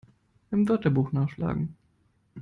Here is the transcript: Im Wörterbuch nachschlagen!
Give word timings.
Im 0.49 0.67
Wörterbuch 0.67 1.11
nachschlagen! 1.13 1.77